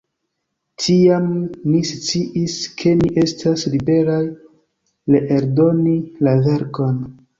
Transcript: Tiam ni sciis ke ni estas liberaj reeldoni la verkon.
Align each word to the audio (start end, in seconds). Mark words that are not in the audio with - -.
Tiam 0.83 1.25
ni 1.73 1.81
sciis 1.89 2.55
ke 2.79 2.95
ni 3.01 3.11
estas 3.25 3.67
liberaj 3.75 4.19
reeldoni 5.17 5.97
la 6.29 6.35
verkon. 6.49 6.99